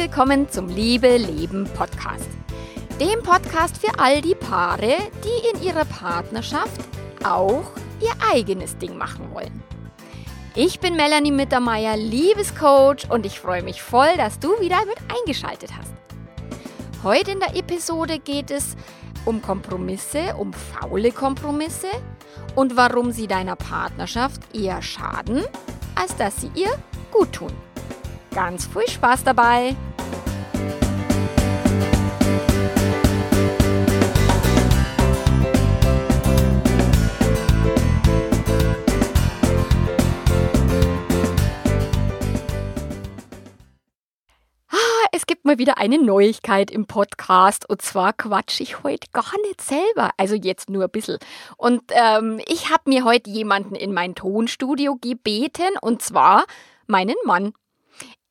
[0.00, 2.26] willkommen zum Liebe Leben Podcast.
[2.98, 6.80] Dem Podcast für all die Paare, die in ihrer Partnerschaft
[7.22, 7.70] auch
[8.00, 9.62] ihr eigenes Ding machen wollen.
[10.54, 15.72] Ich bin Melanie Mittermeier, Liebescoach und ich freue mich voll, dass du wieder mit eingeschaltet
[15.76, 15.92] hast.
[17.04, 18.76] Heute in der Episode geht es
[19.26, 21.90] um Kompromisse, um faule Kompromisse
[22.54, 25.44] und warum sie deiner Partnerschaft eher schaden,
[25.94, 26.70] als dass sie ihr
[27.12, 27.52] gut tun.
[28.34, 29.76] Ganz viel Spaß dabei!
[45.12, 47.68] es gibt mal wieder eine Neuigkeit im Podcast.
[47.68, 50.10] Und zwar quatsche ich heute gar nicht selber.
[50.16, 51.18] Also jetzt nur ein bisschen.
[51.56, 55.76] Und ähm, ich habe mir heute jemanden in mein Tonstudio gebeten.
[55.80, 56.44] Und zwar
[56.86, 57.52] meinen Mann.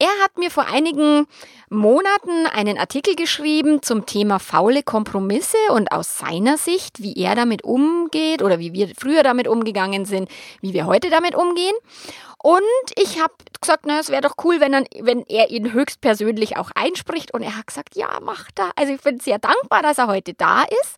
[0.01, 1.27] Er hat mir vor einigen
[1.69, 7.65] Monaten einen Artikel geschrieben zum Thema faule Kompromisse und aus seiner Sicht, wie er damit
[7.65, 10.29] umgeht oder wie wir früher damit umgegangen sind,
[10.61, 11.75] wie wir heute damit umgehen.
[12.41, 12.61] Und
[12.95, 16.71] ich habe gesagt, na, es wäre doch cool, wenn, dann, wenn er ihn höchstpersönlich auch
[16.73, 17.33] einspricht.
[17.33, 18.71] Und er hat gesagt, ja, macht er.
[18.77, 20.95] Also ich bin sehr dankbar, dass er heute da ist.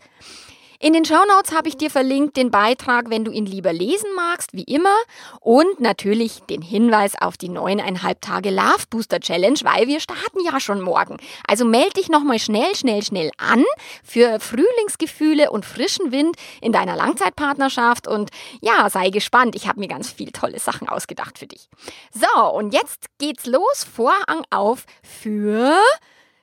[0.83, 4.51] In den Shownotes habe ich dir verlinkt den Beitrag, wenn du ihn lieber lesen magst,
[4.53, 4.95] wie immer.
[5.39, 10.59] Und natürlich den Hinweis auf die neuneinhalb Tage Love Booster Challenge, weil wir starten ja
[10.59, 11.17] schon morgen.
[11.47, 13.63] Also melde dich nochmal schnell, schnell, schnell an
[14.03, 18.07] für Frühlingsgefühle und frischen Wind in deiner Langzeitpartnerschaft.
[18.07, 19.55] Und ja, sei gespannt.
[19.55, 21.69] Ich habe mir ganz viel tolle Sachen ausgedacht für dich.
[22.11, 23.83] So, und jetzt geht's los.
[23.83, 25.77] Vorhang auf für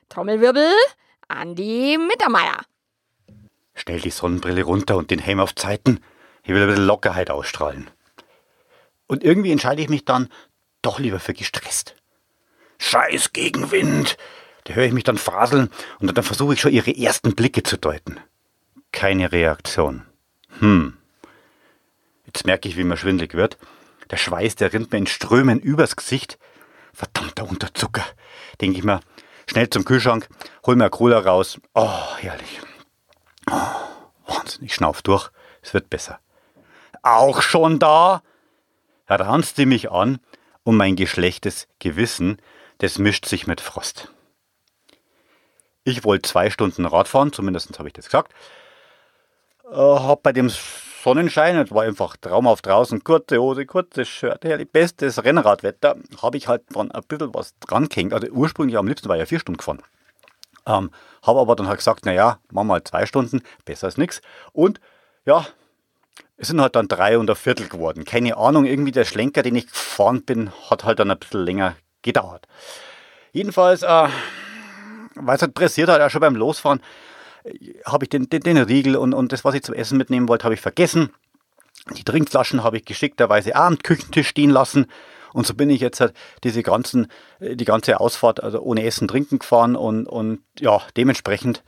[0.07, 0.71] Trommelwirbel
[1.27, 2.61] Andi Mittermeier.
[3.79, 6.01] Stell die Sonnenbrille runter und den Helm auf Zeiten.
[6.43, 7.89] Ich will ein bisschen Lockerheit ausstrahlen.
[9.07, 10.27] Und irgendwie entscheide ich mich dann
[10.81, 11.95] doch lieber für gestresst.
[12.77, 14.17] Scheiß Gegenwind!
[14.65, 15.69] Da höre ich mich dann faseln
[15.99, 18.19] und dann versuche ich schon ihre ersten Blicke zu deuten.
[18.91, 20.05] Keine Reaktion.
[20.59, 20.97] Hm.
[22.25, 23.57] Jetzt merke ich, wie mir schwindlig wird.
[24.11, 26.37] Der Schweiß, der rinnt mir in Strömen übers Gesicht.
[26.91, 28.05] Verdammter Unterzucker.
[28.59, 28.99] Denke ich mir,
[29.47, 30.27] schnell zum Kühlschrank,
[30.65, 31.61] hol mir Cola raus.
[31.73, 32.59] Oh, herrlich.
[33.51, 35.29] Wahnsinn, ich schnauf durch.
[35.61, 36.19] Es wird besser.
[37.01, 38.21] Auch schon da?
[39.07, 40.19] ranzt sie mich an
[40.63, 42.37] und mein geschlechtes Gewissen,
[42.77, 44.11] das mischt sich mit Frost.
[45.83, 48.33] Ich wollte zwei Stunden Radfahren, zumindest habe ich das gesagt.
[49.71, 50.51] Äh, hab bei dem
[51.03, 56.63] Sonnenschein, es war einfach traumhaft draußen, kurze Hose, kurzes Shirt, bestes Rennradwetter, habe ich halt
[56.73, 58.13] dann ein bisschen was dran gehängt.
[58.13, 59.81] Also ursprünglich am liebsten war ich ja vier Stunden gefahren.
[60.65, 60.91] Ähm,
[61.23, 64.21] habe aber dann halt gesagt, naja, machen wir halt zwei Stunden, besser als nichts.
[64.53, 64.79] Und
[65.25, 65.45] ja,
[66.37, 68.05] es sind halt dann drei und ein Viertel geworden.
[68.05, 71.75] Keine Ahnung, irgendwie der Schlenker, den ich gefahren bin, hat halt dann ein bisschen länger
[72.01, 72.47] gedauert.
[73.31, 74.07] Jedenfalls, äh,
[75.15, 76.81] weil es halt pressiert hat, auch schon beim Losfahren,
[77.85, 80.45] habe ich den, den, den Riegel und, und das, was ich zum Essen mitnehmen wollte,
[80.45, 81.11] habe ich vergessen.
[81.95, 84.87] Die Trinkflaschen habe ich geschickterweise am Küchentisch stehen lassen.
[85.33, 86.13] Und so bin ich jetzt halt
[86.43, 87.07] diese ganzen,
[87.39, 91.63] äh, die ganze Ausfahrt also ohne Essen, Trinken gefahren und, und ja, dementsprechend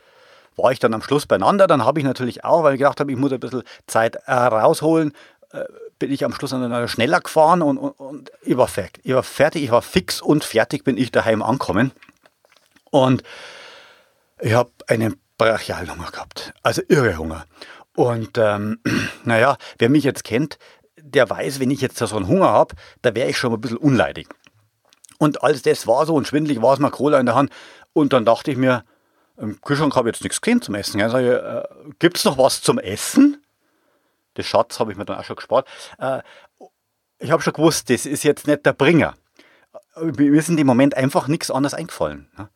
[0.56, 1.68] war ich dann am Schluss beieinander.
[1.68, 4.34] Dann habe ich natürlich auch, weil ich gedacht habe, ich muss ein bisschen Zeit äh,
[4.34, 5.14] rausholen,
[5.52, 5.66] äh,
[6.00, 9.04] bin ich am Schluss dann schneller gefahren und, und, und ich war fertig.
[9.06, 11.92] Ich war fertig, ich war fix und fertig bin ich daheim angekommen.
[12.90, 13.24] Und
[14.40, 17.46] ich habe einen Brachialhunger gehabt, also irre Hunger.
[17.96, 18.80] Und ähm,
[19.24, 20.58] naja, wer mich jetzt kennt,
[21.04, 23.62] der weiß, wenn ich jetzt so einen Hunger habe, da wäre ich schon mal ein
[23.62, 24.28] bisschen unleidig.
[25.18, 27.52] Und als das war so und schwindelig war es mal Cola in der Hand.
[27.94, 28.84] Und dann dachte ich mir,
[29.38, 31.00] im Kühlschrank habe ich jetzt nichts gesehen zum Essen.
[31.00, 31.64] Ja, äh,
[32.00, 33.44] Gibt es noch was zum Essen?
[34.36, 35.68] Das Schatz habe ich mir dann auch schon gespart.
[36.00, 36.22] Äh,
[37.20, 39.14] ich habe schon gewusst, das ist jetzt nicht der Bringer.
[39.96, 42.30] Mir ist in dem Moment einfach nichts anderes eingefallen.
[42.38, 42.50] Ne?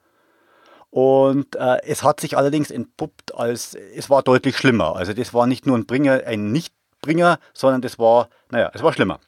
[0.89, 4.95] Und äh, es hat sich allerdings entpuppt als, es war deutlich schlimmer.
[4.95, 6.74] Also das war nicht nur ein Bringer, ein nicht
[7.06, 9.19] Bringer, sondern das war, naja, es war schlimmer.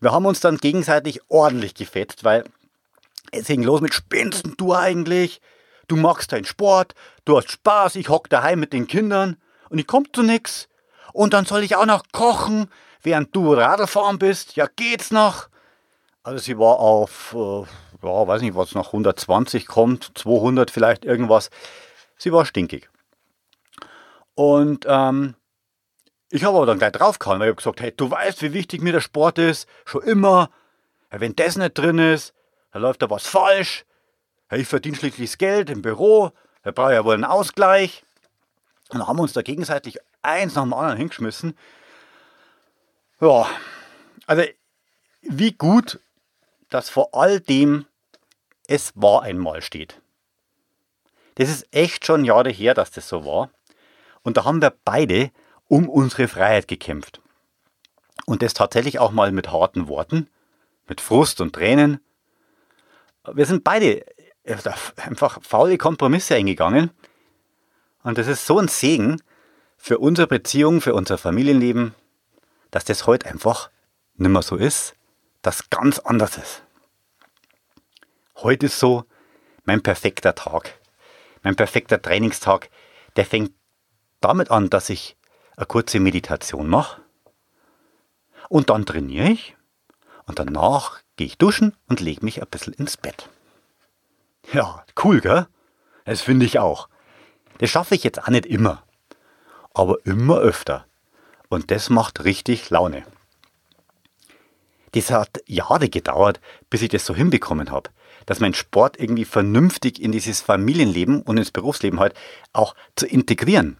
[0.00, 2.44] Wir haben uns dann gegenseitig ordentlich gefetzt, weil
[3.32, 5.40] es ging los mit Spinnst du eigentlich?
[5.88, 6.94] Du magst deinen Sport,
[7.24, 9.36] du hast Spaß, ich hock daheim mit den Kindern
[9.70, 10.68] und ich komm zu nix.
[11.12, 12.70] Und dann soll ich auch noch kochen,
[13.02, 14.56] während du Radlfahren bist.
[14.56, 15.48] Ja, geht's noch?
[16.22, 21.50] Also sie war auf, äh, ja, weiß nicht, was nach 120 kommt, 200 vielleicht irgendwas.
[22.16, 22.88] Sie war stinkig.
[24.34, 25.34] Und ähm,
[26.30, 28.82] ich habe aber dann gleich draufgehauen, weil ich habe gesagt, hey, du weißt, wie wichtig
[28.82, 30.50] mir der Sport ist, schon immer.
[31.10, 32.34] Wenn das nicht drin ist,
[32.72, 33.84] dann läuft da was falsch.
[34.52, 36.30] Ich verdiene schließlich das Geld im Büro,
[36.62, 38.04] da brauche ich ja wohl einen Ausgleich.
[38.90, 41.56] Und dann haben wir uns da gegenseitig eins nach dem anderen hingeschmissen.
[43.20, 43.46] Ja,
[44.26, 44.42] also
[45.22, 46.00] wie gut,
[46.68, 47.86] dass vor all dem
[48.66, 50.00] es war einmal steht.
[51.36, 53.50] Das ist echt schon Jahre her, dass das so war.
[54.22, 55.30] Und da haben wir beide
[55.70, 57.22] um unsere Freiheit gekämpft.
[58.26, 60.28] Und das tatsächlich auch mal mit harten Worten,
[60.88, 62.00] mit Frust und Tränen.
[63.32, 64.04] Wir sind beide
[64.96, 66.90] einfach faule Kompromisse eingegangen.
[68.02, 69.22] Und das ist so ein Segen
[69.76, 71.94] für unsere Beziehung, für unser Familienleben,
[72.72, 73.70] dass das heute einfach
[74.16, 74.94] nicht mehr so ist,
[75.40, 76.64] dass ganz anders ist.
[78.36, 79.04] Heute ist so
[79.64, 80.80] mein perfekter Tag,
[81.44, 82.70] mein perfekter Trainingstag,
[83.14, 83.52] der fängt
[84.20, 85.16] damit an, dass ich
[85.60, 87.02] eine kurze Meditation mache
[88.48, 89.56] und dann trainiere ich
[90.24, 93.28] und danach gehe ich duschen und lege mich ein bisschen ins Bett.
[94.54, 95.46] Ja, cool, gell?
[96.06, 96.88] Das finde ich auch.
[97.58, 98.82] Das schaffe ich jetzt auch nicht immer,
[99.74, 100.86] aber immer öfter.
[101.50, 103.04] Und das macht richtig Laune.
[104.92, 106.40] Das hat Jahre gedauert,
[106.70, 107.90] bis ich das so hinbekommen habe,
[108.24, 112.14] dass mein Sport irgendwie vernünftig in dieses Familienleben und ins Berufsleben halt
[112.54, 113.76] auch zu integrieren.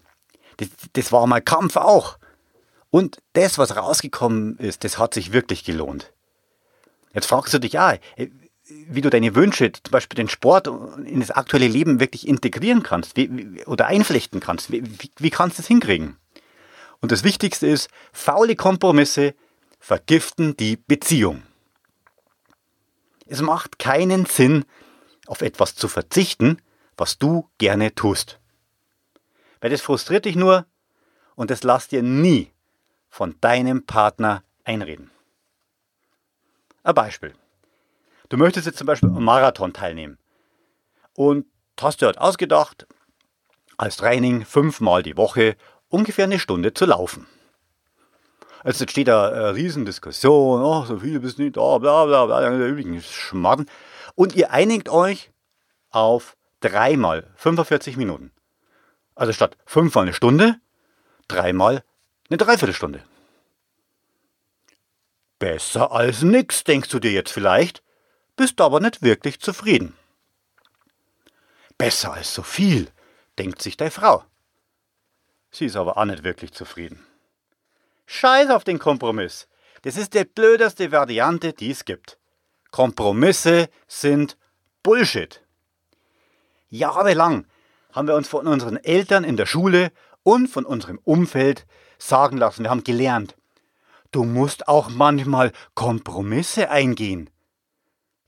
[0.60, 2.18] Das, das war mal Kampf auch.
[2.90, 6.12] Und das, was rausgekommen ist, das hat sich wirklich gelohnt.
[7.14, 7.96] Jetzt fragst du dich, ja,
[8.64, 10.68] wie du deine Wünsche, zum Beispiel den Sport
[11.04, 14.70] in das aktuelle Leben wirklich integrieren kannst wie, oder einflechten kannst.
[14.70, 16.16] Wie, wie, wie kannst du das hinkriegen?
[17.00, 19.34] Und das Wichtigste ist, faule Kompromisse
[19.78, 21.42] vergiften die Beziehung.
[23.26, 24.64] Es macht keinen Sinn,
[25.26, 26.58] auf etwas zu verzichten,
[26.96, 28.39] was du gerne tust.
[29.60, 30.66] Weil das frustriert dich nur
[31.34, 32.52] und das lässt dir nie
[33.08, 35.10] von deinem Partner einreden.
[36.82, 37.34] Ein Beispiel.
[38.28, 40.18] Du möchtest jetzt zum Beispiel am Marathon teilnehmen
[41.14, 41.46] und
[41.80, 42.86] hast dir halt ausgedacht,
[43.76, 45.56] als Training fünfmal die Woche
[45.88, 47.26] ungefähr eine Stunde zu laufen.
[48.62, 52.40] Also jetzt steht da eine Riesendiskussion, oh, so viele bist nicht da, bla bla bla,
[52.40, 53.66] der übrigen Schmarrn.
[54.14, 55.30] Und ihr einigt euch
[55.90, 58.32] auf dreimal 45 Minuten.
[59.20, 60.58] Also statt fünfmal eine Stunde,
[61.28, 61.84] dreimal
[62.30, 63.04] eine Dreiviertelstunde.
[65.38, 67.82] Besser als nix, denkst du dir jetzt vielleicht,
[68.36, 69.94] bist aber nicht wirklich zufrieden.
[71.76, 72.90] Besser als so viel,
[73.38, 74.24] denkt sich deine Frau.
[75.50, 77.06] Sie ist aber auch nicht wirklich zufrieden.
[78.06, 79.48] Scheiß auf den Kompromiss.
[79.82, 82.18] Das ist die blödeste Variante, die es gibt.
[82.70, 84.38] Kompromisse sind
[84.82, 85.42] Bullshit.
[86.70, 87.49] Jahrelang
[87.92, 89.92] haben wir uns von unseren Eltern in der Schule
[90.22, 91.66] und von unserem Umfeld
[91.98, 93.36] sagen lassen, wir haben gelernt,
[94.10, 97.30] du musst auch manchmal Kompromisse eingehen.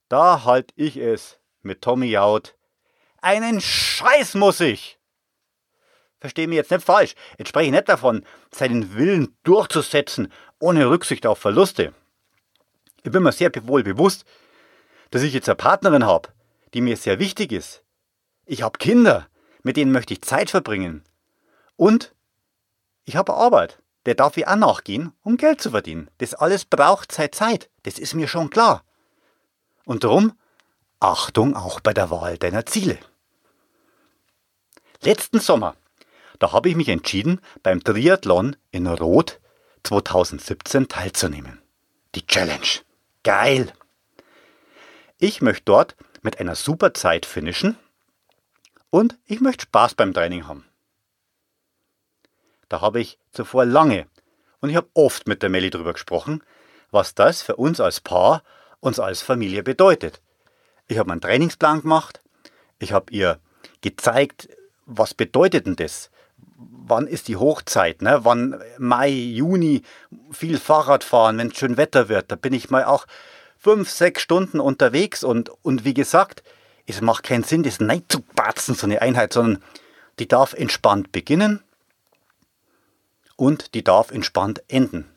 [0.08, 2.56] Da halt ich es mit Tommy Jaud.
[3.20, 4.98] Einen Scheiß muss ich!
[6.20, 7.14] Verstehe mich jetzt nicht falsch.
[7.38, 11.94] Jetzt spreche ich nicht davon, seinen Willen durchzusetzen, ohne Rücksicht auf Verluste.
[13.02, 14.24] Ich bin mir sehr wohl bewusst,
[15.10, 16.28] dass ich jetzt eine Partnerin habe,
[16.74, 17.82] die mir sehr wichtig ist.
[18.46, 19.26] Ich habe Kinder,
[19.62, 21.04] mit denen möchte ich Zeit verbringen.
[21.76, 22.14] Und
[23.04, 23.78] ich habe Arbeit.
[24.04, 26.10] Der darf ich auch nachgehen, um Geld zu verdienen.
[26.18, 27.70] Das alles braucht seine Zeit.
[27.84, 28.84] Das ist mir schon klar.
[29.84, 30.32] Und darum
[30.98, 32.98] Achtung auch bei der Wahl deiner Ziele.
[35.02, 35.76] Letzten Sommer
[36.42, 39.38] da habe ich mich entschieden, beim Triathlon in Rot
[39.84, 41.62] 2017 teilzunehmen.
[42.16, 42.80] Die Challenge.
[43.22, 43.72] Geil!
[45.18, 47.76] Ich möchte dort mit einer super Zeit finishen
[48.92, 50.66] und ich möchte Spaß beim Training haben.
[52.68, 54.06] Da habe ich zuvor lange
[54.60, 56.44] und ich habe oft mit der Melli drüber gesprochen,
[56.90, 58.44] was das für uns als Paar,
[58.80, 60.20] uns als Familie bedeutet.
[60.88, 62.20] Ich habe einen Trainingsplan gemacht,
[62.78, 63.40] ich habe ihr
[63.80, 64.50] gezeigt,
[64.84, 66.10] was bedeutet denn das?
[66.84, 68.20] wann ist die Hochzeit, ne?
[68.24, 69.82] wann Mai, Juni
[70.30, 72.30] viel Fahrrad fahren, wenn es schön Wetter wird.
[72.30, 73.06] Da bin ich mal auch
[73.56, 76.42] fünf, sechs Stunden unterwegs und, und wie gesagt,
[76.86, 79.62] es macht keinen Sinn, das nicht zu batzen, so eine Einheit, sondern
[80.18, 81.62] die darf entspannt beginnen
[83.36, 85.08] und die darf entspannt enden.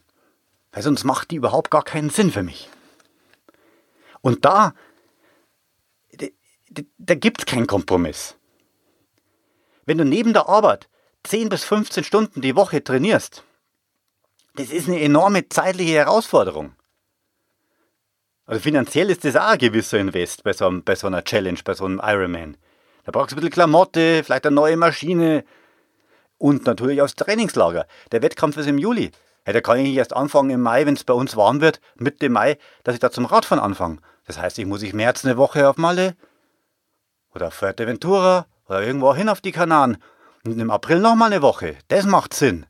[0.72, 2.70] Weil sonst macht die überhaupt gar keinen Sinn für mich.
[4.22, 4.74] Und da,
[6.12, 8.36] da, da gibt es keinen Kompromiss.
[9.86, 10.90] Wenn du neben der Arbeit
[11.24, 13.44] 10 bis 15 Stunden die Woche trainierst,
[14.56, 16.76] das ist eine enorme zeitliche Herausforderung.
[18.46, 21.60] Also finanziell ist das auch ein gewisser Invest bei so, einem, bei so einer Challenge,
[21.64, 22.58] bei so einem Ironman.
[23.04, 25.44] Da brauchst du ein bisschen Klamotte, vielleicht eine neue Maschine
[26.38, 27.88] und natürlich aufs Trainingslager.
[28.12, 29.12] Der Wettkampf ist im Juli.
[29.48, 32.30] Ja, da kann ich erst anfangen im Mai, wenn es bei uns warm wird, Mitte
[32.30, 33.98] Mai, dass ich da zum Radfahren anfange.
[34.26, 36.16] Das heißt, ich muss ich März eine Woche auf Malle
[37.34, 39.98] oder auf Fuerteventura oder irgendwo hin auf die Kanaren
[40.46, 41.78] und im April nochmal eine Woche.
[41.88, 42.66] Das macht Sinn.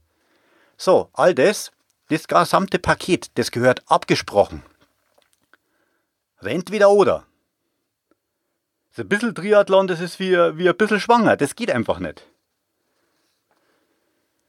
[0.77, 1.71] So, all das,
[2.09, 4.63] das gesamte Paket, das gehört abgesprochen.
[6.45, 7.25] Entweder oder.
[8.91, 11.35] So ein bisschen Triathlon, das ist wie, wie ein bisschen schwanger.
[11.35, 12.25] Das geht einfach nicht.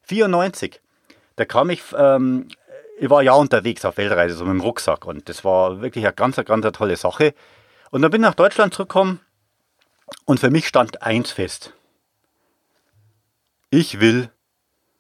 [0.03, 0.81] 94.
[1.35, 2.49] Da kam ich, ähm,
[2.99, 5.05] ich war ja unterwegs auf Weltreise, so mit dem Rucksack.
[5.05, 7.35] Und das war wirklich eine ganz, ganz eine tolle Sache.
[7.91, 9.21] Und dann bin ich nach Deutschland zurückgekommen
[10.25, 11.73] und für mich stand eins fest.
[13.71, 14.31] Ich will,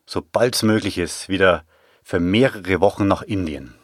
[0.06, 1.64] sobald es möglich ist, wieder
[2.02, 3.74] für mehrere Wochen nach Indien.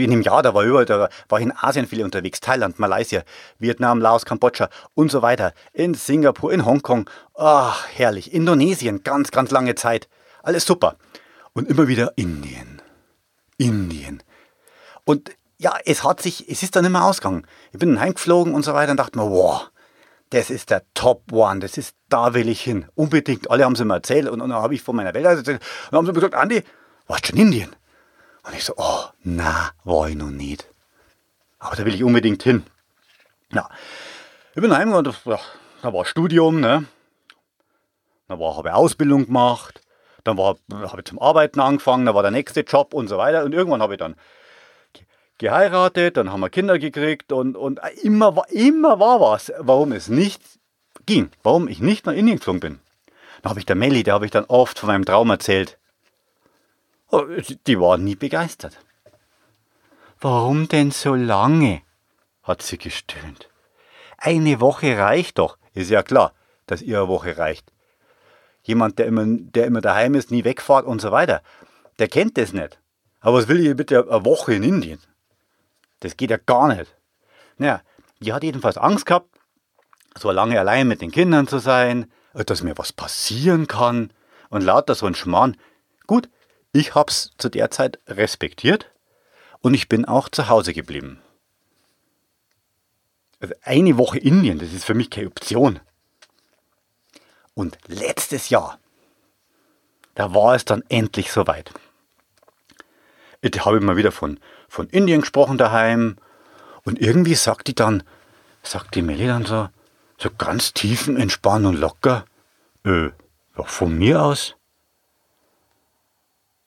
[0.00, 3.22] In dem Jahr, da war überall, da war ich in Asien viel unterwegs, Thailand, Malaysia,
[3.58, 9.50] Vietnam, Laos, Kambodscha und so weiter, in Singapur, in Hongkong, ach, herrlich, Indonesien, ganz, ganz
[9.50, 10.08] lange Zeit,
[10.42, 10.96] alles super.
[11.52, 12.80] Und immer wieder Indien,
[13.58, 14.22] Indien.
[15.04, 17.46] Und ja, es hat sich, es ist dann immer ausgegangen.
[17.72, 19.70] Ich bin heimgeflogen und so weiter und dachte mir, wow,
[20.30, 23.50] das ist der Top One, das ist, da will ich hin, unbedingt.
[23.50, 25.62] Alle haben es mir erzählt und, und dann habe ich von meiner Welt erzählt und
[25.90, 26.62] dann haben sie mir gesagt, Andi,
[27.06, 27.76] warst du in Indien?
[28.44, 30.66] Und ich so, oh, na, war ich noch nicht.
[31.58, 32.64] Aber da will ich unbedingt hin.
[33.52, 33.68] Ja,
[34.54, 36.86] ich bin heim und da war Studium, ne?
[38.28, 39.82] War, habe ich Ausbildung gemacht,
[40.24, 40.58] dann habe
[40.98, 43.44] ich zum Arbeiten angefangen, dann war der nächste Job und so weiter.
[43.44, 44.16] Und irgendwann habe ich dann
[45.38, 50.40] geheiratet, dann haben wir Kinder gekriegt und, und immer, immer war was, warum es nicht
[51.04, 52.80] ging, warum ich nicht nach Indien geflogen bin.
[53.42, 55.78] Dann habe ich der Melli, der habe ich dann oft von meinem Traum erzählt.
[57.14, 57.26] Oh,
[57.66, 58.78] die war nie begeistert.
[60.18, 61.82] Warum denn so lange?
[62.42, 63.50] hat sie gestöhnt.
[64.16, 65.58] Eine Woche reicht doch.
[65.74, 66.32] Ist ja klar,
[66.66, 67.70] dass ihr eine Woche reicht.
[68.62, 71.42] Jemand, der immer, der immer daheim ist, nie wegfährt und so weiter,
[71.98, 72.80] der kennt das nicht.
[73.20, 75.00] Aber was will ich bitte eine Woche in Indien?
[76.00, 76.96] Das geht ja gar nicht.
[77.58, 77.82] Naja,
[78.20, 79.28] die hat jedenfalls Angst gehabt,
[80.16, 84.12] so lange allein mit den Kindern zu sein, dass mir was passieren kann
[84.48, 85.56] und lauter so ein Schmarrn.
[86.06, 86.28] Gut,
[86.72, 88.90] ich hab's zu der Zeit respektiert
[89.60, 91.20] und ich bin auch zu Hause geblieben.
[93.40, 95.80] Also eine Woche Indien, das ist für mich keine Option.
[97.54, 98.78] Und letztes Jahr,
[100.14, 101.72] da war es dann endlich soweit.
[103.42, 104.38] Da habe ich mal wieder von,
[104.68, 106.16] von Indien gesprochen daheim
[106.84, 108.02] und irgendwie sagt die dann,
[108.62, 109.68] sagt die Melli dann so,
[110.18, 112.24] so ganz tiefenentspannt und locker,
[112.84, 113.06] äh,
[113.56, 114.54] ja, von mir aus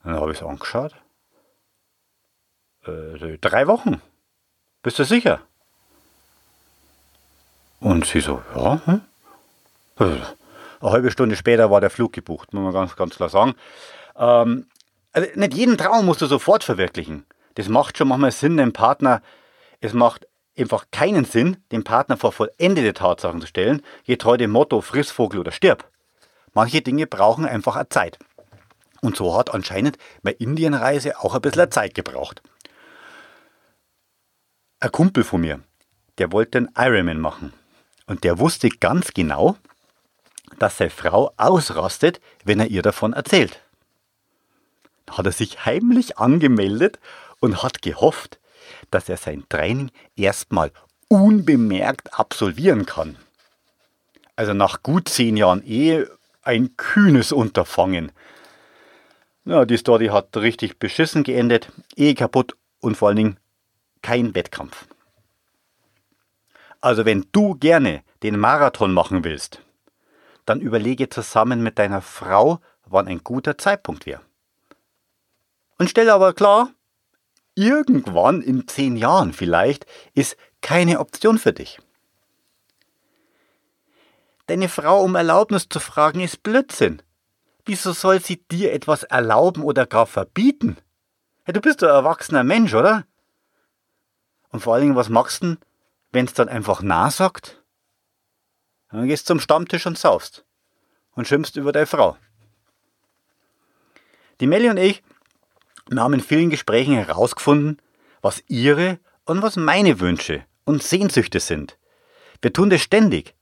[0.06, 0.96] dann habe ich es angeschaut.
[2.86, 4.02] Äh, drei Wochen.
[4.84, 5.42] Bist du sicher?
[7.80, 8.82] Und sie so, ja.
[8.86, 9.02] Hm?
[9.98, 10.16] Also,
[10.82, 13.56] eine halbe Stunde später war der Flug gebucht, muss man ganz, ganz klar sagen.
[14.16, 14.68] Ähm,
[15.12, 17.26] also nicht jeden Traum musst du sofort verwirklichen.
[17.56, 19.22] Das macht schon manchmal Sinn, dem Partner,
[19.80, 24.82] es macht einfach keinen Sinn, den Partner vor vollendete Tatsachen zu stellen, getreu dem Motto
[24.82, 25.90] friss Vogel oder stirb.
[26.54, 28.20] Manche Dinge brauchen einfach eine Zeit.
[29.06, 32.42] Und so hat anscheinend meine Indienreise auch ein bisschen Zeit gebraucht.
[34.80, 35.60] Ein Kumpel von mir,
[36.18, 37.54] der wollte einen Ironman machen.
[38.08, 39.58] Und der wusste ganz genau,
[40.58, 43.62] dass seine Frau ausrastet, wenn er ihr davon erzählt.
[45.06, 46.98] Da hat er sich heimlich angemeldet
[47.40, 48.40] und hat gehofft,
[48.90, 50.72] dass er sein Training erstmal
[51.10, 53.18] unbemerkt absolvieren kann.
[54.36, 56.10] Also nach gut zehn Jahren Ehe
[56.42, 58.12] ein kühnes Unterfangen,
[59.46, 63.40] ja, die Story hat richtig beschissen geendet, Ehe kaputt und vor allen Dingen
[64.02, 64.88] kein Wettkampf.
[66.82, 69.62] Also wenn du gerne den Marathon machen willst,
[70.46, 74.22] dann überlege zusammen mit deiner Frau, wann ein guter Zeitpunkt wäre.
[75.78, 76.70] Und stell aber klar,
[77.56, 81.80] irgendwann in zehn Jahren vielleicht ist keine Option für dich.
[84.48, 87.02] Deine Frau um Erlaubnis zu fragen ist Blödsinn.
[87.66, 90.78] Wieso soll sie dir etwas erlauben oder gar verbieten?
[91.48, 93.06] Ja, du bist doch ein erwachsener Mensch, oder?
[94.50, 95.58] Und vor allen Dingen, was machst du,
[96.12, 97.64] wenn es dann einfach nah sagt?
[98.92, 100.46] Dann gehst du zum Stammtisch und saufst
[101.16, 102.18] und schimpfst über deine Frau.
[104.40, 105.04] Die Melli und ich
[105.88, 107.80] wir haben in vielen Gesprächen herausgefunden,
[108.22, 111.78] was ihre und was meine Wünsche und Sehnsüchte sind.
[112.42, 113.36] Wir tun das ständig.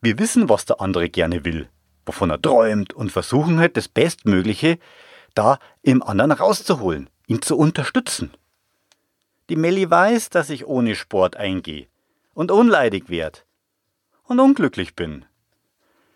[0.00, 1.68] Wir wissen, was der andere gerne will
[2.06, 4.78] wovon er träumt und versuchen halt das Bestmögliche
[5.34, 8.32] da im anderen rauszuholen, ihn zu unterstützen.
[9.48, 11.86] Die Melli weiß, dass ich ohne Sport eingehe
[12.34, 13.40] und unleidig werde
[14.24, 15.24] und unglücklich bin.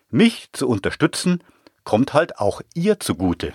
[0.09, 1.43] Mich zu unterstützen
[1.83, 3.53] kommt halt auch ihr zugute.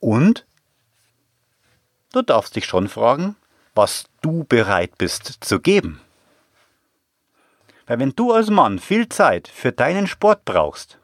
[0.00, 0.46] Und
[2.12, 3.36] du darfst dich schon fragen,
[3.74, 6.00] was du bereit bist zu geben.
[7.86, 10.98] Weil wenn du als Mann viel Zeit für deinen Sport brauchst,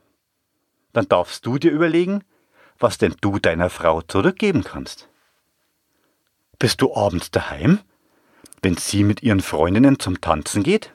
[0.92, 2.24] dann darfst du dir überlegen,
[2.78, 5.08] was denn du deiner Frau zurückgeben kannst.
[6.58, 7.80] Bist du abends daheim?
[8.62, 10.92] wenn sie mit ihren Freundinnen zum Tanzen geht?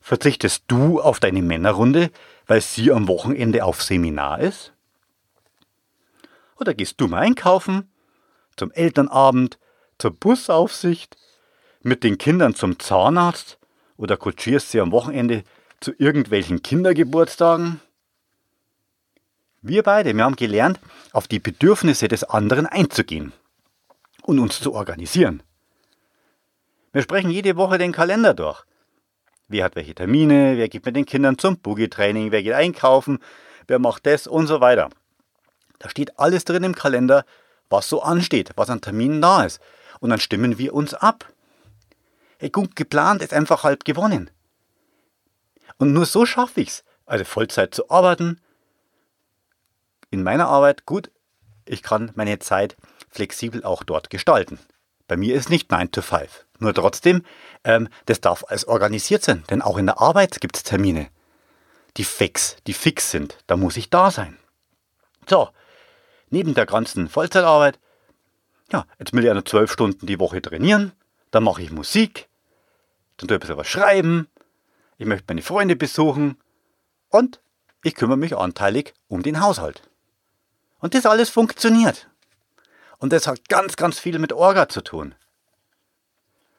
[0.00, 2.10] Verzichtest du auf deine Männerrunde,
[2.46, 4.72] weil sie am Wochenende auf Seminar ist?
[6.58, 7.90] Oder gehst du mal einkaufen,
[8.56, 9.58] zum Elternabend,
[9.98, 11.16] zur Busaufsicht,
[11.82, 13.58] mit den Kindern zum Zahnarzt
[13.96, 15.44] oder kutschierst sie am Wochenende
[15.80, 17.80] zu irgendwelchen Kindergeburtstagen?
[19.62, 20.78] Wir beide, wir haben gelernt,
[21.12, 23.32] auf die Bedürfnisse des anderen einzugehen
[24.22, 25.42] und uns zu organisieren.
[26.92, 28.64] Wir sprechen jede Woche den Kalender durch.
[29.48, 33.18] Wer hat welche Termine, wer geht mit den Kindern zum Boogie-Training, wer geht einkaufen,
[33.68, 34.90] wer macht das und so weiter.
[35.78, 37.24] Da steht alles drin im Kalender,
[37.68, 39.60] was so ansteht, was an Terminen da ist.
[40.00, 41.26] Und dann stimmen wir uns ab.
[42.38, 44.30] Hey, gut geplant ist einfach halb gewonnen.
[45.78, 48.40] Und nur so schaffe ich es, also Vollzeit zu arbeiten.
[50.10, 51.10] In meiner Arbeit, gut,
[51.64, 52.76] ich kann meine Zeit
[53.10, 54.58] flexibel auch dort gestalten.
[55.08, 56.46] Bei mir ist nicht 9 to 5.
[56.58, 57.22] Nur trotzdem,
[57.64, 61.08] ähm, das darf alles organisiert sein, denn auch in der Arbeit gibt es Termine,
[61.96, 63.38] die fix, die fix sind.
[63.46, 64.36] Da muss ich da sein.
[65.28, 65.48] So,
[66.30, 67.78] neben der ganzen Vollzeitarbeit,
[68.72, 70.92] ja, jetzt will ich ja noch zwölf Stunden die Woche trainieren,
[71.36, 72.30] dann mache ich Musik,
[73.18, 74.26] dann tue ich ein bisschen schreiben,
[74.96, 76.38] ich möchte meine Freunde besuchen
[77.10, 77.42] und
[77.82, 79.82] ich kümmere mich anteilig um den Haushalt.
[80.78, 82.08] Und das alles funktioniert.
[82.96, 85.14] Und das hat ganz, ganz viel mit Orga zu tun.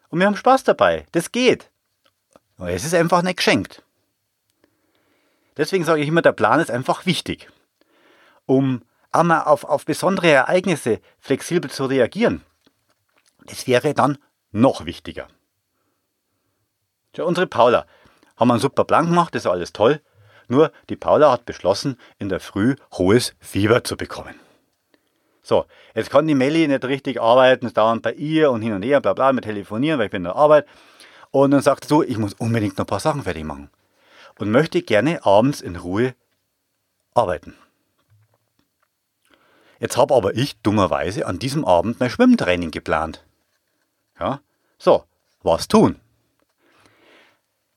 [0.09, 1.07] Und wir haben Spaß dabei.
[1.11, 1.71] Das geht.
[2.57, 3.81] Aber es ist einfach nicht geschenkt.
[5.57, 7.49] Deswegen sage ich immer, der Plan ist einfach wichtig.
[8.45, 12.43] Um einmal auf, auf besondere Ereignisse flexibel zu reagieren,
[13.47, 14.19] das wäre dann
[14.61, 15.27] noch wichtiger.
[17.13, 17.85] Tja, unsere Paula
[18.35, 20.01] haben einen super Plan gemacht, das ist alles toll.
[20.47, 24.35] Nur die Paula hat beschlossen, in der Früh hohes Fieber zu bekommen.
[25.41, 28.83] So, jetzt kann die Melli nicht richtig arbeiten, es dauert bei ihr und hin und
[28.83, 30.67] her, bla bla, mit telefonieren, weil ich bin in der Arbeit.
[31.31, 33.69] Und dann sagt du, ich muss unbedingt noch ein paar Sachen fertig machen.
[34.39, 36.15] Und möchte gerne abends in Ruhe
[37.13, 37.55] arbeiten.
[39.79, 43.23] Jetzt habe aber ich dummerweise an diesem Abend mein Schwimmtraining geplant.
[44.19, 44.41] Ja,
[44.77, 45.03] so,
[45.43, 45.99] was tun?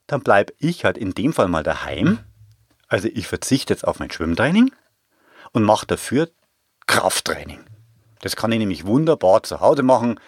[0.07, 2.19] Dann bleibe ich halt in dem Fall mal daheim.
[2.87, 4.71] Also ich verzichte jetzt auf mein Schwimmtraining
[5.53, 6.29] und mache dafür
[6.87, 7.63] Krafttraining.
[8.19, 10.19] Das kann ich nämlich wunderbar zu Hause machen.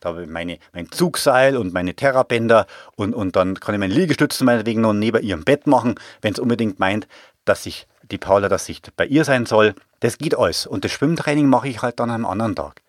[0.00, 2.66] Da habe ich meine, mein Zugseil und meine Terrabänder
[2.96, 6.40] und, und dann kann ich meine Liegestützen meinetwegen noch neben ihrem Bett machen, wenn es
[6.40, 7.06] unbedingt meint,
[7.44, 9.74] dass ich die Paula, dass ich bei ihr sein soll.
[10.00, 10.66] Das geht alles.
[10.66, 12.82] Und das Schwimmtraining mache ich halt dann am anderen Tag.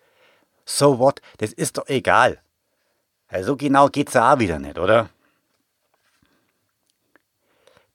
[0.64, 1.20] So what?
[1.38, 2.40] Das ist doch egal.
[3.34, 5.08] Also genau geht es auch wieder nicht, oder?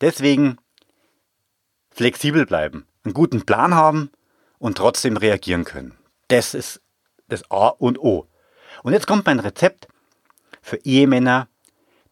[0.01, 0.57] Deswegen
[1.91, 4.11] flexibel bleiben, einen guten Plan haben
[4.57, 5.97] und trotzdem reagieren können.
[6.27, 6.81] Das ist
[7.29, 8.27] das A und O.
[8.83, 9.87] Und jetzt kommt mein Rezept
[10.61, 11.47] für Ehemänner,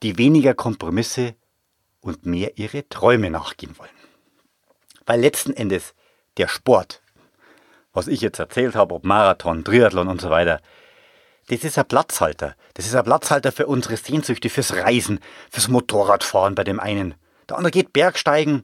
[0.03, 1.35] die weniger Kompromisse
[1.99, 3.89] und mehr ihre Träume nachgehen wollen.
[5.05, 5.95] Weil letzten Endes
[6.37, 7.01] der Sport,
[7.91, 10.61] was ich jetzt erzählt habe, ob Marathon, Triathlon und so weiter,
[11.47, 12.55] das ist ein Platzhalter.
[12.73, 17.15] Das ist ein Platzhalter für unsere Sehnsüchte, fürs Reisen, fürs Motorradfahren bei dem einen.
[17.49, 18.63] Der andere geht Bergsteigen,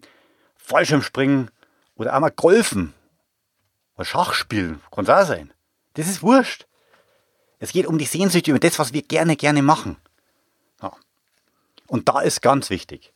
[0.58, 1.50] Fallschirmspringen
[1.96, 2.94] oder einmal Golfen
[3.96, 5.54] oder Schach spielen, kann auch sein.
[5.94, 6.68] Das ist wurscht.
[7.60, 9.96] Es geht um die Sehnsüchte, um das, was wir gerne, gerne machen.
[10.82, 10.92] Ja.
[11.88, 13.14] Und da ist ganz wichtig.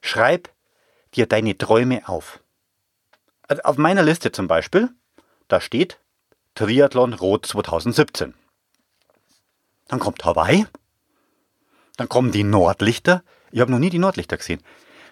[0.00, 0.48] Schreib
[1.14, 2.40] dir deine Träume auf.
[3.48, 4.90] Also auf meiner Liste zum Beispiel,
[5.48, 5.98] da steht
[6.56, 8.32] Triathlon Rot 2017.
[9.88, 10.66] Dann kommt Hawaii.
[11.98, 13.22] Dann kommen die Nordlichter.
[13.52, 14.62] Ich habe noch nie die Nordlichter gesehen.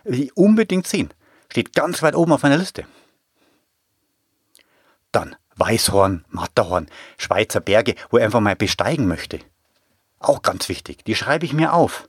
[0.05, 1.13] Die unbedingt sehen.
[1.51, 2.87] Steht ganz weit oben auf meiner Liste.
[5.13, 9.39] Dann Weißhorn, Matterhorn, Schweizer Berge, wo ich einfach mal besteigen möchte.
[10.21, 12.09] Auch ganz wichtig, die schreibe ich mir auf.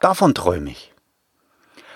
[0.00, 0.92] Davon träume ich.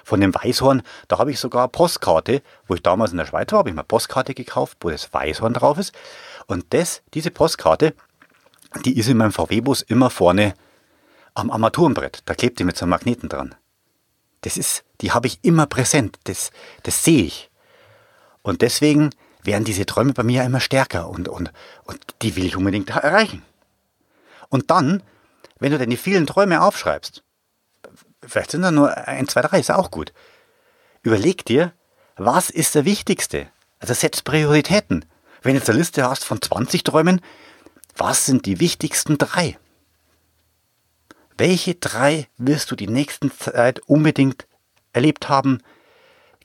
[0.04, 3.60] Von dem Weißhorn, da habe ich sogar Postkarte, wo ich damals in der Schweiz war,
[3.60, 5.92] habe ich mir eine Postkarte gekauft, wo das Weißhorn drauf ist.
[6.46, 7.94] Und das, diese Postkarte,
[8.84, 10.54] die ist in meinem VW-Bus immer vorne
[11.34, 12.20] am Armaturenbrett.
[12.26, 13.54] Da klebt die mit so einem Magneten dran.
[14.42, 16.18] Das ist, die habe ich immer präsent.
[16.24, 16.50] Das,
[16.82, 17.50] das sehe ich.
[18.42, 19.10] Und deswegen
[19.42, 21.52] werden diese Träume bei mir immer stärker und, und,
[21.84, 23.42] und die will ich unbedingt erreichen.
[24.48, 25.02] Und dann,
[25.58, 27.22] wenn du deine vielen Träume aufschreibst,
[28.24, 30.12] vielleicht sind da nur ein, zwei, drei, ist auch gut.
[31.02, 31.72] Überleg dir,
[32.16, 33.48] was ist der Wichtigste?
[33.80, 35.04] Also setz Prioritäten.
[35.42, 37.20] Wenn du jetzt eine Liste hast von 20 Träumen,
[37.96, 39.58] was sind die wichtigsten drei?
[41.36, 44.46] Welche drei wirst du die nächsten Zeit unbedingt
[44.92, 45.58] erlebt haben,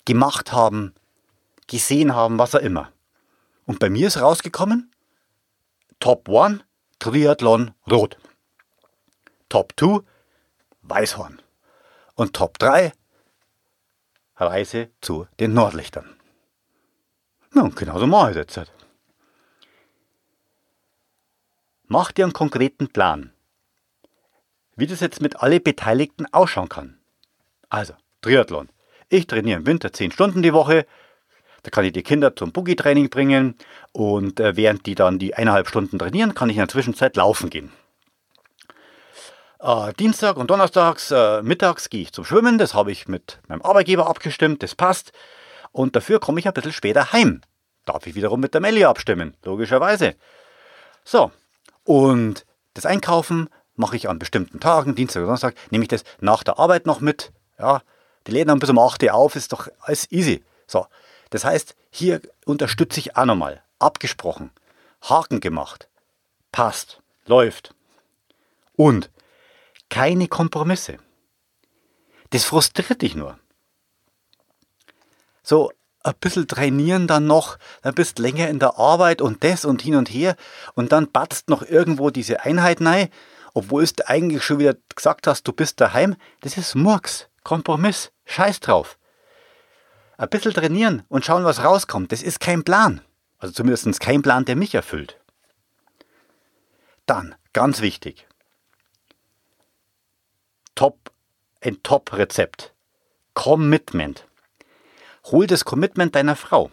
[0.06, 0.96] gemacht haben,
[1.68, 2.92] gesehen haben, was auch immer.
[3.66, 4.92] Und bei mir ist rausgekommen,
[6.00, 6.62] Top One,
[7.00, 8.18] Triathlon Rot.
[9.50, 10.00] Top 2
[10.84, 11.42] Weißhorn.
[12.18, 12.94] Und Top 3
[14.38, 16.16] Reise zu den Nordlichtern.
[17.54, 18.60] Nun, genau so mache ich jetzt.
[21.86, 23.32] Mach dir einen konkreten Plan,
[24.76, 27.00] wie das jetzt mit allen Beteiligten ausschauen kann.
[27.70, 28.70] Also, Triathlon.
[29.10, 30.88] Ich trainiere im Winter 10 Stunden die Woche,
[31.62, 33.56] da kann ich die Kinder zum Boogie-Training bringen
[33.92, 37.52] und äh, während die dann die eineinhalb Stunden trainieren, kann ich in der Zwischenzeit laufen
[37.52, 37.72] gehen.
[39.60, 43.62] Äh, Dienstag und Donnerstags äh, mittags gehe ich zum Schwimmen, das habe ich mit meinem
[43.64, 45.12] Arbeitgeber abgestimmt, das passt.
[45.72, 47.42] Und dafür komme ich ein bisschen später heim.
[47.86, 50.16] Darf ich wiederum mit der Melli abstimmen, logischerweise.
[51.04, 51.32] So,
[51.84, 56.44] und das Einkaufen mache ich an bestimmten Tagen, Dienstag oder Donnerstag, nehme ich das nach
[56.44, 57.32] der Arbeit noch mit.
[57.58, 57.82] Ja,
[58.28, 60.44] die Läden haben bis um 8 Uhr auf, ist doch alles easy.
[60.68, 60.86] So,
[61.30, 63.64] das heißt, hier unterstütze ich auch nochmal.
[63.80, 64.52] Abgesprochen.
[65.02, 65.88] Haken gemacht.
[66.52, 67.02] Passt.
[67.26, 67.74] Läuft.
[68.76, 69.10] Und
[69.90, 70.98] keine Kompromisse.
[72.32, 73.40] Das frustriert dich nur.
[75.44, 75.72] So
[76.04, 79.96] ein bisschen trainieren dann noch, dann bist länger in der Arbeit und das und hin
[79.96, 80.36] und her
[80.74, 83.10] und dann batzt noch irgendwo diese Einheit rein,
[83.54, 86.16] obwohl du eigentlich schon wieder gesagt hast, du bist daheim.
[86.42, 88.98] Das ist Murks, Kompromiss, scheiß drauf.
[90.18, 93.02] Ein bisschen trainieren und schauen, was rauskommt, das ist kein Plan.
[93.40, 95.20] Also zumindest kein Plan, der mich erfüllt.
[97.06, 98.28] Dann, ganz wichtig,
[100.78, 101.12] Top,
[101.60, 102.72] ein Top-Rezept.
[103.34, 104.28] Commitment.
[105.26, 106.70] Hol das Commitment deiner Frau.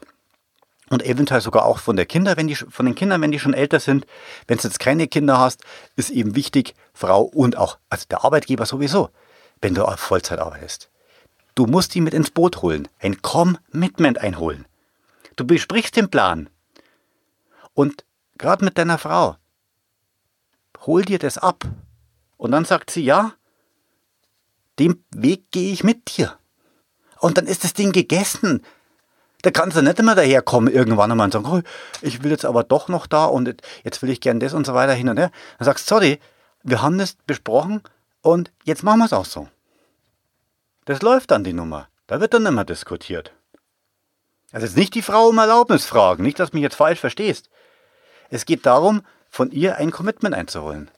[0.90, 3.54] Und eventuell sogar auch von, der Kinder, wenn die, von den Kindern, wenn die schon
[3.54, 4.06] älter sind.
[4.46, 5.62] Wenn du jetzt keine Kinder hast,
[5.96, 9.08] ist eben wichtig, Frau und auch, also der Arbeitgeber sowieso,
[9.62, 10.90] wenn du auf Vollzeit arbeitest.
[11.54, 14.66] Du musst die mit ins Boot holen, ein Commitment einholen.
[15.36, 16.50] Du besprichst den Plan.
[17.72, 18.04] Und
[18.36, 19.38] gerade mit deiner Frau,
[20.84, 21.64] hol dir das ab.
[22.36, 23.32] Und dann sagt sie, ja,
[24.78, 26.36] den Weg gehe ich mit dir.
[27.20, 28.64] Und dann ist das Ding gegessen.
[29.42, 31.60] Da kannst du nicht immer daherkommen irgendwann einmal und sagen, oh,
[32.00, 34.74] ich will jetzt aber doch noch da und jetzt will ich gern das und so
[34.74, 35.30] weiter hin und her.
[35.58, 36.18] Dann sagst du, sorry,
[36.62, 37.82] wir haben das besprochen
[38.22, 39.48] und jetzt machen wir es auch so.
[40.86, 41.88] Das läuft dann die Nummer.
[42.06, 43.32] Da wird dann mehr diskutiert.
[44.52, 47.50] Also jetzt nicht die Frau um Erlaubnis fragen, nicht, dass du mich jetzt falsch verstehst.
[48.30, 50.90] Es geht darum, von ihr ein Commitment einzuholen.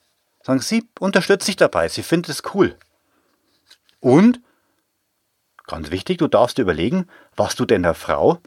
[0.42, 2.76] Sagen, sie unterstützt dich dabei, sie findet es cool.
[4.06, 4.40] Und,
[5.66, 8.38] ganz wichtig, du darfst dir überlegen, was du denn der Frau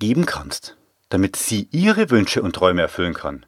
[0.00, 0.76] geben kannst,
[1.10, 3.46] damit sie ihre Wünsche und Träume erfüllen kann.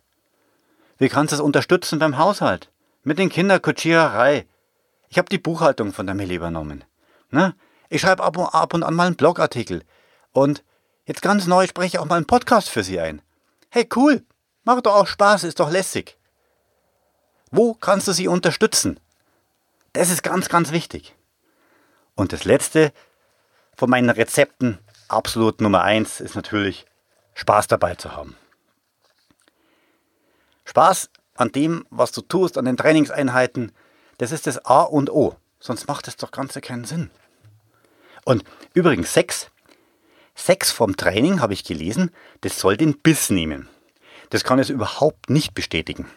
[0.99, 2.71] Wie kannst du es unterstützen beim Haushalt?
[3.03, 4.47] Mit den Kinderkutschiererei.
[5.09, 6.85] Ich habe die Buchhaltung von der Millie übernommen.
[7.31, 7.57] Ne?
[7.89, 9.83] Ich schreibe ab, ab und an mal einen Blogartikel.
[10.31, 10.63] Und
[11.07, 13.21] jetzt ganz neu spreche ich auch mal einen Podcast für sie ein.
[13.69, 14.23] Hey, cool.
[14.63, 16.19] Macht doch auch Spaß, ist doch lässig.
[17.51, 19.01] Wo kannst du sie unterstützen?
[19.93, 21.15] Das ist ganz, ganz wichtig.
[22.15, 22.93] Und das letzte
[23.77, 24.79] von meinen Rezepten,
[25.09, 26.87] absolut Nummer eins, ist natürlich
[27.35, 28.37] Spaß dabei zu haben.
[30.65, 33.73] Spaß an dem, was du tust, an den Trainingseinheiten,
[34.19, 35.37] das ist das A und O.
[35.59, 37.11] Sonst macht es doch ganz keinen Sinn.
[38.25, 39.51] Und übrigens, Sex.
[40.35, 43.69] Sex vom Training, habe ich gelesen, das soll den Biss nehmen.
[44.31, 46.11] Das kann es überhaupt nicht bestätigen.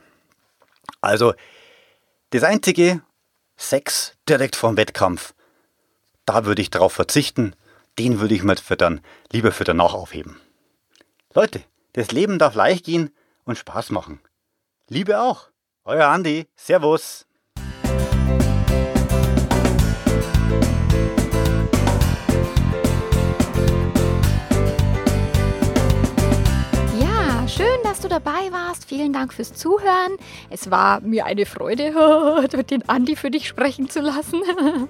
[1.02, 1.34] Also,
[2.30, 3.02] das Einzige,
[3.58, 5.34] Sex direkt vorm Wettkampf.
[6.26, 7.56] Da würde ich darauf verzichten.
[7.98, 10.40] Den würde ich mir für dann lieber für danach aufheben.
[11.34, 11.64] Leute,
[11.94, 13.12] das Leben darf leicht gehen
[13.46, 14.20] und Spaß machen.
[14.90, 15.50] Liebe auch.
[15.86, 16.48] Euer Andi.
[16.56, 17.26] Servus.
[28.06, 28.86] Du dabei warst.
[28.86, 30.18] Vielen Dank fürs Zuhören.
[30.50, 31.92] Es war mir eine Freude,
[32.70, 34.42] den Andi für dich sprechen zu lassen.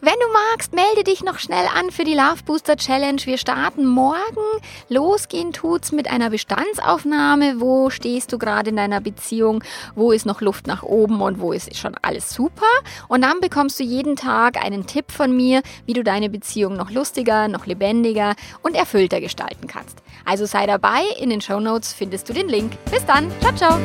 [0.00, 3.20] Wenn du magst, melde dich noch schnell an für die Love Booster Challenge.
[3.24, 4.42] Wir starten morgen.
[4.88, 7.60] Losgehen tut's mit einer Bestandsaufnahme.
[7.60, 9.62] Wo stehst du gerade in deiner Beziehung?
[9.94, 12.66] Wo ist noch Luft nach oben und wo ist schon alles super?
[13.08, 16.90] Und dann bekommst du jeden Tag einen Tipp von mir, wie du deine Beziehung noch
[16.90, 20.03] lustiger, noch lebendiger und erfüllter gestalten kannst.
[20.24, 21.02] Also sei dabei.
[21.18, 22.72] In den Show Notes findest du den Link.
[22.90, 23.30] Bis dann.
[23.40, 23.78] Ciao, ciao.